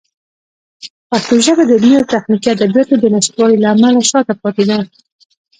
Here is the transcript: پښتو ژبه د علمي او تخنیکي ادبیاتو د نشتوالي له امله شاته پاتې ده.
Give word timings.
پښتو 1.09 1.33
ژبه 1.45 1.63
د 1.65 1.71
علمي 1.77 1.93
او 1.99 2.09
تخنیکي 2.13 2.47
ادبیاتو 2.51 2.93
د 2.99 3.05
نشتوالي 3.15 3.57
له 3.59 3.67
امله 3.73 3.99
شاته 4.11 4.33
پاتې 4.41 4.63
ده. 4.69 4.77